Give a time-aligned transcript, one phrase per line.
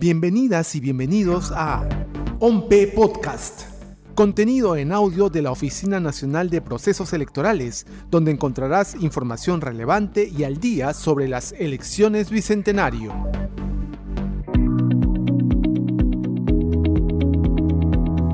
[0.00, 1.86] Bienvenidas y bienvenidos a
[2.38, 3.64] OMPE Podcast,
[4.14, 10.44] contenido en audio de la Oficina Nacional de Procesos Electorales, donde encontrarás información relevante y
[10.44, 13.12] al día sobre las elecciones bicentenario.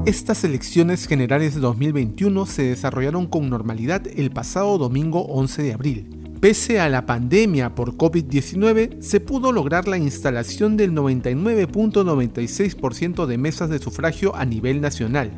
[0.06, 6.15] Estas elecciones generales de 2021 se desarrollaron con normalidad el pasado domingo 11 de abril.
[6.40, 13.70] Pese a la pandemia por COVID-19, se pudo lograr la instalación del 99.96% de mesas
[13.70, 15.30] de sufragio a nivel nacional.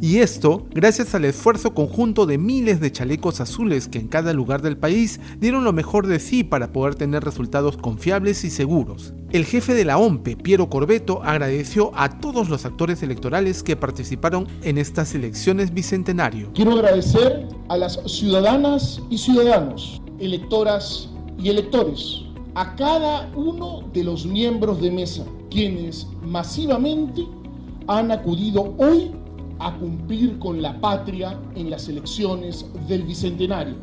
[0.00, 4.60] Y esto gracias al esfuerzo conjunto de miles de chalecos azules que en cada lugar
[4.60, 9.14] del país dieron lo mejor de sí para poder tener resultados confiables y seguros.
[9.30, 14.48] El jefe de la OMPE, Piero Corbeto, agradeció a todos los actores electorales que participaron
[14.64, 16.50] en estas elecciones bicentenario.
[16.52, 21.08] Quiero agradecer a las ciudadanas y ciudadanos electoras
[21.38, 22.22] y electores,
[22.54, 27.26] a cada uno de los miembros de mesa, quienes masivamente
[27.88, 29.10] han acudido hoy
[29.58, 33.74] a cumplir con la patria en las elecciones del Bicentenario.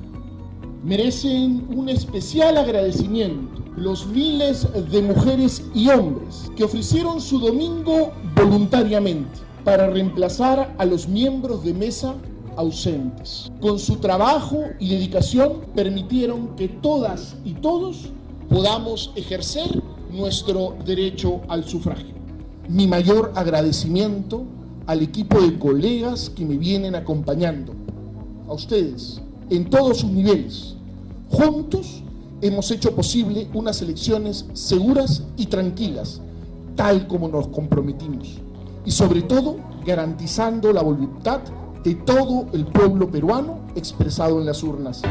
[0.84, 9.40] Merecen un especial agradecimiento los miles de mujeres y hombres que ofrecieron su domingo voluntariamente
[9.64, 12.16] para reemplazar a los miembros de mesa
[12.60, 13.50] ausentes.
[13.62, 18.10] Con su trabajo y dedicación permitieron que todas y todos
[18.50, 22.14] podamos ejercer nuestro derecho al sufragio.
[22.68, 24.44] Mi mayor agradecimiento
[24.88, 27.74] al equipo de colegas que me vienen acompañando,
[28.50, 30.76] a ustedes, en todos sus niveles.
[31.30, 32.04] Juntos
[32.42, 36.20] hemos hecho posible unas elecciones seguras y tranquilas,
[36.76, 38.38] tal como nos comprometimos.
[38.86, 41.40] Y sobre todo, garantizando la voluntad
[41.84, 45.02] de todo el pueblo peruano expresado en las urnas.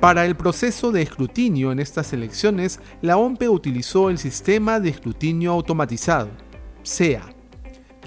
[0.00, 5.50] Para el proceso de escrutinio en estas elecciones, la OMPE utilizó el sistema de escrutinio
[5.50, 6.30] automatizado,
[6.84, 7.34] SEA,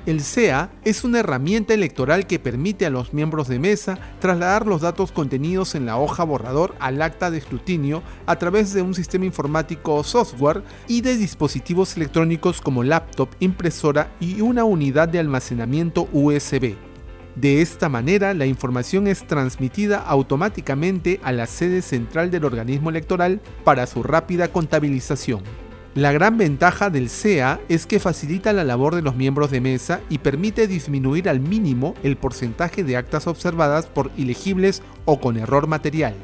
[0.05, 4.81] el SEA es una herramienta electoral que permite a los miembros de mesa trasladar los
[4.81, 9.25] datos contenidos en la hoja borrador al acta de escrutinio a través de un sistema
[9.25, 16.07] informático o software y de dispositivos electrónicos como laptop, impresora y una unidad de almacenamiento
[16.11, 16.75] USB.
[17.35, 23.39] De esta manera, la información es transmitida automáticamente a la sede central del organismo electoral
[23.63, 25.41] para su rápida contabilización.
[25.93, 29.99] La gran ventaja del SEA es que facilita la labor de los miembros de mesa
[30.07, 35.67] y permite disminuir al mínimo el porcentaje de actas observadas por ilegibles o con error
[35.67, 36.15] material.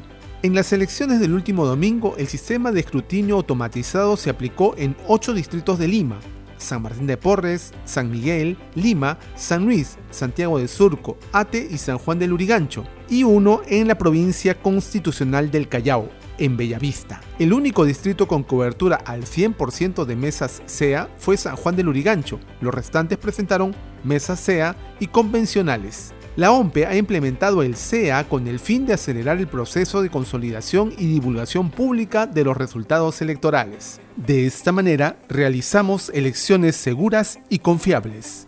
[0.42, 5.34] En las elecciones del último domingo, el sistema de escrutinio automatizado se aplicó en 8
[5.34, 6.18] distritos de Lima,
[6.56, 11.98] San Martín de Porres, San Miguel, Lima, San Luis, Santiago de Surco, Ate y San
[11.98, 16.08] Juan del Urigancho, y uno en la provincia constitucional del Callao,
[16.38, 17.20] en Bellavista.
[17.38, 22.40] El único distrito con cobertura al 100% de mesas SEA fue San Juan del Urigancho.
[22.60, 26.14] Los restantes presentaron mesas SEA y convencionales.
[26.36, 30.92] La OMPE ha implementado el SEA con el fin de acelerar el proceso de consolidación
[30.96, 34.00] y divulgación pública de los resultados electorales.
[34.14, 38.46] De esta manera, realizamos elecciones seguras y confiables.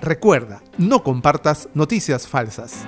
[0.00, 2.86] Recuerda, no compartas noticias falsas.